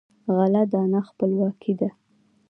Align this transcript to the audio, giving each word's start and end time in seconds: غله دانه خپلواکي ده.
غله 0.35 0.61
دانه 0.71 0.99
خپلواکي 1.09 1.73
ده. 1.79 1.89